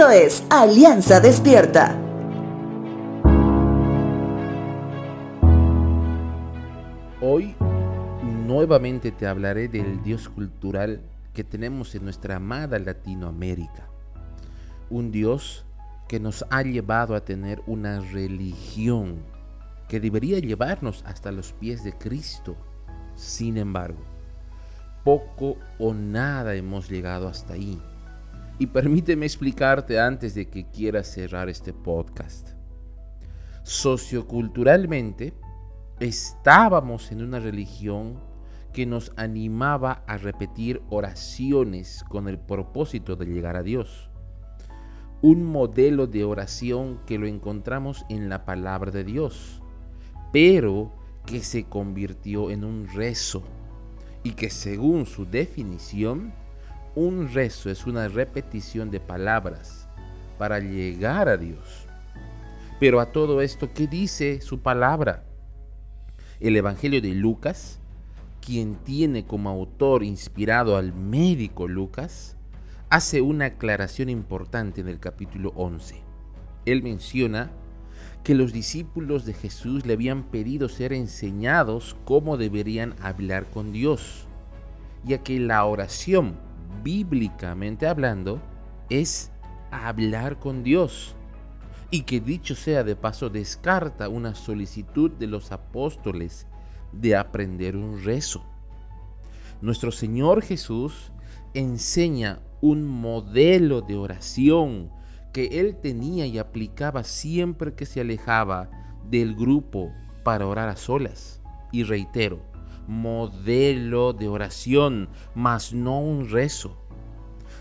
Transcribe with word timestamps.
Esto 0.00 0.12
es 0.12 0.42
Alianza 0.48 1.20
Despierta. 1.20 1.94
Hoy 7.20 7.54
nuevamente 8.46 9.12
te 9.12 9.26
hablaré 9.26 9.68
del 9.68 10.02
Dios 10.02 10.30
cultural 10.30 11.02
que 11.34 11.44
tenemos 11.44 11.94
en 11.94 12.04
nuestra 12.04 12.36
amada 12.36 12.78
Latinoamérica. 12.78 13.90
Un 14.88 15.12
Dios 15.12 15.66
que 16.08 16.18
nos 16.18 16.46
ha 16.48 16.62
llevado 16.62 17.14
a 17.14 17.22
tener 17.22 17.60
una 17.66 18.00
religión 18.00 19.16
que 19.86 20.00
debería 20.00 20.38
llevarnos 20.38 21.04
hasta 21.06 21.30
los 21.30 21.52
pies 21.52 21.84
de 21.84 21.92
Cristo. 21.92 22.56
Sin 23.16 23.58
embargo, 23.58 24.00
poco 25.04 25.58
o 25.78 25.92
nada 25.92 26.54
hemos 26.54 26.88
llegado 26.88 27.28
hasta 27.28 27.52
ahí. 27.52 27.78
Y 28.60 28.68
permíteme 28.68 29.26
explicarte 29.26 29.98
antes 29.98 30.36
de 30.36 30.48
que 30.48 30.70
quiera 30.70 31.02
cerrar 31.02 31.48
este 31.48 31.72
podcast. 31.72 32.50
Socioculturalmente, 33.64 35.34
estábamos 35.98 37.10
en 37.10 37.22
una 37.22 37.40
religión 37.40 38.20
que 38.72 38.86
nos 38.86 39.10
animaba 39.16 40.04
a 40.06 40.16
repetir 40.16 40.80
oraciones 40.90 42.04
con 42.08 42.28
el 42.28 42.38
propósito 42.38 43.16
de 43.16 43.26
llegar 43.26 43.56
a 43.56 43.64
Dios 43.64 44.10
un 45.22 45.44
modelo 45.44 46.06
de 46.06 46.24
oración 46.24 47.00
que 47.06 47.18
lo 47.18 47.26
encontramos 47.26 48.06
en 48.08 48.28
la 48.28 48.44
palabra 48.44 48.90
de 48.90 49.04
Dios, 49.04 49.60
pero 50.32 50.92
que 51.26 51.40
se 51.40 51.64
convirtió 51.64 52.50
en 52.50 52.64
un 52.64 52.88
rezo 52.88 53.42
y 54.22 54.32
que 54.32 54.50
según 54.50 55.06
su 55.06 55.26
definición, 55.26 56.32
un 56.94 57.32
rezo 57.32 57.70
es 57.70 57.86
una 57.86 58.08
repetición 58.08 58.90
de 58.90 59.00
palabras 59.00 59.88
para 60.38 60.58
llegar 60.58 61.28
a 61.28 61.36
Dios. 61.36 61.86
Pero 62.78 63.00
a 63.00 63.12
todo 63.12 63.42
esto, 63.42 63.72
¿qué 63.72 63.86
dice 63.86 64.40
su 64.40 64.60
palabra? 64.60 65.24
El 66.40 66.56
Evangelio 66.56 67.00
de 67.00 67.14
Lucas, 67.14 67.78
quien 68.40 68.74
tiene 68.76 69.26
como 69.26 69.50
autor 69.50 70.02
inspirado 70.02 70.76
al 70.76 70.92
médico 70.94 71.68
Lucas, 71.68 72.36
hace 72.88 73.20
una 73.20 73.46
aclaración 73.46 74.08
importante 74.08 74.80
en 74.80 74.88
el 74.88 74.98
capítulo 74.98 75.52
11. 75.56 76.02
Él 76.64 76.82
menciona 76.82 77.52
que 78.24 78.34
los 78.34 78.52
discípulos 78.52 79.24
de 79.24 79.34
Jesús 79.34 79.86
le 79.86 79.92
habían 79.92 80.24
pedido 80.24 80.68
ser 80.68 80.92
enseñados 80.92 81.96
cómo 82.04 82.36
deberían 82.36 82.94
hablar 83.00 83.48
con 83.50 83.72
Dios, 83.72 84.26
ya 85.04 85.22
que 85.22 85.38
la 85.38 85.64
oración, 85.64 86.36
bíblicamente 86.82 87.86
hablando, 87.86 88.40
es 88.88 89.30
hablar 89.70 90.38
con 90.38 90.62
Dios, 90.62 91.14
y 91.90 92.02
que 92.02 92.20
dicho 92.20 92.54
sea 92.54 92.84
de 92.84 92.96
paso 92.96 93.30
descarta 93.30 94.08
una 94.08 94.34
solicitud 94.34 95.10
de 95.10 95.26
los 95.26 95.52
apóstoles 95.52 96.46
de 96.92 97.16
aprender 97.16 97.76
un 97.76 98.02
rezo. 98.04 98.44
Nuestro 99.60 99.90
Señor 99.90 100.42
Jesús 100.42 101.12
enseña 101.52 102.40
un 102.60 102.86
modelo 102.86 103.80
de 103.80 103.96
oración 103.96 104.90
que 105.32 105.60
él 105.60 105.76
tenía 105.76 106.26
y 106.26 106.38
aplicaba 106.38 107.04
siempre 107.04 107.74
que 107.74 107.86
se 107.86 108.00
alejaba 108.00 108.70
del 109.08 109.34
grupo 109.34 109.92
para 110.24 110.46
orar 110.46 110.68
a 110.68 110.76
solas. 110.76 111.40
Y 111.72 111.84
reitero, 111.84 112.40
modelo 112.90 114.12
de 114.12 114.26
oración, 114.26 115.08
mas 115.36 115.72
no 115.72 116.00
un 116.00 116.28
rezo. 116.28 116.76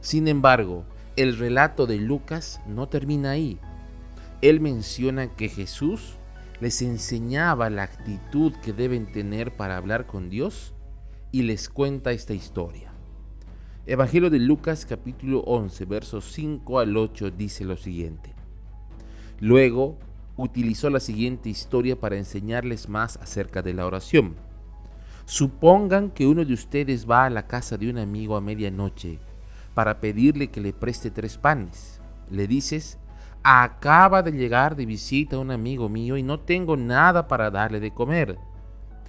Sin 0.00 0.28
embargo, 0.28 0.84
el 1.16 1.36
relato 1.36 1.86
de 1.86 1.96
Lucas 1.96 2.60
no 2.64 2.88
termina 2.88 3.30
ahí. 3.32 3.58
Él 4.40 4.60
menciona 4.60 5.34
que 5.34 5.48
Jesús 5.48 6.14
les 6.60 6.80
enseñaba 6.80 7.70
la 7.70 7.82
actitud 7.82 8.52
que 8.62 8.72
deben 8.72 9.10
tener 9.10 9.56
para 9.56 9.76
hablar 9.76 10.06
con 10.06 10.30
Dios 10.30 10.74
y 11.32 11.42
les 11.42 11.68
cuenta 11.68 12.12
esta 12.12 12.32
historia. 12.32 12.92
Evangelio 13.84 14.30
de 14.30 14.38
Lucas 14.38 14.86
capítulo 14.86 15.40
11, 15.40 15.84
versos 15.86 16.32
5 16.32 16.78
al 16.78 16.96
8 16.96 17.32
dice 17.32 17.64
lo 17.64 17.76
siguiente. 17.76 18.32
Luego 19.40 19.98
utilizó 20.36 20.88
la 20.88 21.00
siguiente 21.00 21.48
historia 21.48 21.98
para 21.98 22.16
enseñarles 22.16 22.88
más 22.88 23.16
acerca 23.16 23.62
de 23.62 23.74
la 23.74 23.86
oración. 23.86 24.45
Supongan 25.28 26.10
que 26.10 26.24
uno 26.24 26.44
de 26.44 26.54
ustedes 26.54 27.10
va 27.10 27.24
a 27.24 27.30
la 27.30 27.48
casa 27.48 27.76
de 27.76 27.90
un 27.90 27.98
amigo 27.98 28.36
a 28.36 28.40
medianoche 28.40 29.18
para 29.74 29.98
pedirle 29.98 30.52
que 30.52 30.60
le 30.60 30.72
preste 30.72 31.10
tres 31.10 31.36
panes. 31.36 32.00
Le 32.30 32.46
dices, 32.46 32.96
acaba 33.42 34.22
de 34.22 34.30
llegar 34.30 34.76
de 34.76 34.86
visita 34.86 35.36
un 35.38 35.50
amigo 35.50 35.88
mío 35.88 36.16
y 36.16 36.22
no 36.22 36.38
tengo 36.38 36.76
nada 36.76 37.26
para 37.26 37.50
darle 37.50 37.80
de 37.80 37.92
comer. 37.92 38.38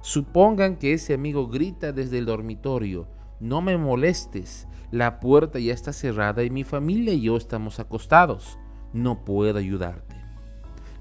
Supongan 0.00 0.76
que 0.76 0.94
ese 0.94 1.12
amigo 1.12 1.46
grita 1.46 1.92
desde 1.92 2.16
el 2.16 2.24
dormitorio, 2.24 3.06
no 3.38 3.60
me 3.60 3.76
molestes, 3.76 4.66
la 4.90 5.20
puerta 5.20 5.58
ya 5.58 5.74
está 5.74 5.92
cerrada 5.92 6.42
y 6.42 6.48
mi 6.48 6.64
familia 6.64 7.12
y 7.12 7.20
yo 7.20 7.36
estamos 7.36 7.80
acostados, 7.80 8.58
no 8.94 9.26
puedo 9.26 9.58
ayudarte. 9.58 10.16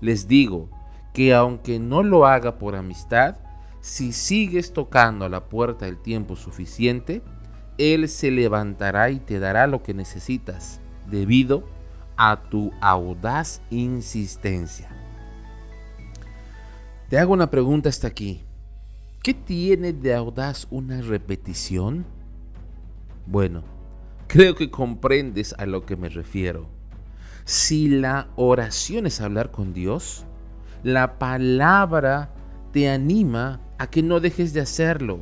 Les 0.02 0.28
digo 0.28 0.70
que 1.14 1.34
aunque 1.34 1.80
no 1.80 2.04
lo 2.04 2.28
haga 2.28 2.58
por 2.58 2.76
amistad, 2.76 3.38
si 3.82 4.12
sigues 4.12 4.74
tocando 4.74 5.26
a 5.26 5.30
la 5.30 5.46
puerta 5.50 5.88
el 5.88 5.98
tiempo 5.98 6.36
suficiente, 6.36 7.22
Él 7.78 8.10
se 8.10 8.32
levantará 8.32 9.10
y 9.10 9.20
te 9.20 9.40
dará 9.40 9.68
lo 9.68 9.84
que 9.84 9.94
necesitas, 9.94 10.82
debido 11.10 11.64
a 12.18 12.44
tu 12.50 12.72
audaz 12.82 13.62
insistencia. 13.70 14.90
Te 17.10 17.18
hago 17.18 17.34
una 17.34 17.50
pregunta 17.50 17.88
hasta 17.90 18.08
aquí. 18.08 18.44
¿Qué 19.24 19.34
tiene 19.34 19.94
de 19.94 20.14
audaz 20.14 20.68
una 20.70 21.02
repetición? 21.02 22.06
Bueno, 23.26 23.64
creo 24.28 24.56
que 24.56 24.72
comprendes 24.72 25.54
a 25.58 25.66
lo 25.66 25.86
que 25.86 25.96
me 25.96 26.10
refiero. 26.10 26.68
Si 27.46 27.88
la 27.88 28.28
oración 28.36 29.06
es 29.06 29.22
hablar 29.22 29.52
con 29.52 29.74
Dios, 29.74 30.26
la 30.84 31.18
palabra 31.18 32.34
te 32.72 32.90
anima 32.90 33.60
a 33.78 33.88
que 33.88 34.02
no 34.02 34.20
dejes 34.20 34.54
de 34.54 34.62
hacerlo. 34.62 35.20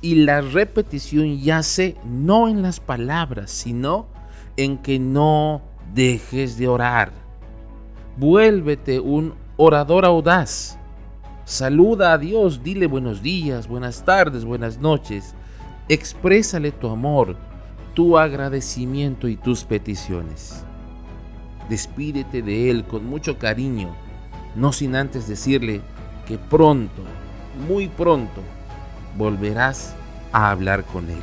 Y 0.00 0.16
la 0.16 0.40
repetición 0.40 1.38
yace 1.38 1.96
no 2.04 2.48
en 2.48 2.62
las 2.62 2.80
palabras, 2.80 3.50
sino 3.50 4.06
en 4.56 4.78
que 4.78 4.98
no 4.98 5.62
dejes 5.94 6.56
de 6.58 6.68
orar. 6.68 7.12
Vuélvete 8.16 9.00
un 9.00 9.34
orador 9.56 10.04
audaz. 10.04 10.78
Saluda 11.44 12.12
a 12.12 12.18
Dios, 12.18 12.62
dile 12.62 12.86
buenos 12.86 13.22
días, 13.22 13.68
buenas 13.68 14.04
tardes, 14.04 14.44
buenas 14.44 14.78
noches 14.78 15.34
Exprésale 15.88 16.70
tu 16.70 16.88
amor, 16.88 17.36
tu 17.92 18.16
agradecimiento 18.16 19.26
y 19.26 19.36
tus 19.36 19.64
peticiones. 19.64 20.64
Despídete 21.68 22.40
de 22.40 22.70
Él 22.70 22.84
con 22.84 23.04
mucho 23.04 23.36
cariño, 23.36 23.94
no 24.54 24.72
sin 24.72 24.94
antes 24.94 25.26
decirle 25.26 25.82
que 26.26 26.38
pronto, 26.38 27.02
muy 27.66 27.88
pronto, 27.88 28.40
volverás 29.16 29.94
a 30.32 30.50
hablar 30.50 30.84
con 30.84 31.08
Él. 31.10 31.22